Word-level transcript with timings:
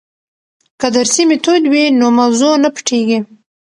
که 0.79 0.87
درسي 0.95 1.23
میتود 1.29 1.63
وي 1.71 1.83
نو 1.99 2.07
موضوع 2.19 2.53
نه 2.63 2.69
پټیږي. 2.75 3.19